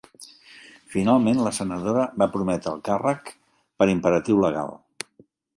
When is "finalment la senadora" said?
0.93-2.07